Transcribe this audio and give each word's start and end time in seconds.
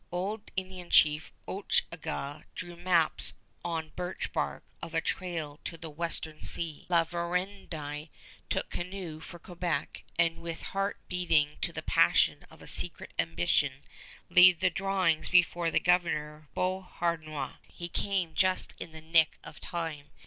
Old 0.11 0.49
Indian 0.55 0.89
chief 0.89 1.31
Ochagach 1.47 2.45
drew 2.55 2.75
maps 2.75 3.35
on 3.63 3.91
birch 3.95 4.33
bark 4.33 4.63
of 4.81 4.95
a 4.95 4.99
trail 4.99 5.59
to 5.63 5.77
the 5.77 5.91
Western 5.91 6.41
Sea. 6.43 6.87
La 6.89 7.05
Vérendrye 7.05 8.09
took 8.49 8.71
canoe 8.71 9.19
for 9.19 9.37
Quebec, 9.37 10.01
and, 10.17 10.39
with 10.39 10.63
heart 10.63 10.97
beating 11.07 11.59
to 11.61 11.71
the 11.71 11.83
passion 11.83 12.47
of 12.49 12.63
a 12.63 12.67
secret 12.67 13.13
ambition, 13.19 13.83
laid 14.27 14.59
the 14.59 14.71
drawings 14.71 15.29
before 15.29 15.69
Governor 15.69 16.49
Beauharnois. 16.55 17.57
He 17.67 17.87
came 17.87 18.33
just 18.33 18.73
in 18.79 18.93
the 18.93 19.01
nick 19.01 19.37
of 19.43 19.59
time. 19.61 20.09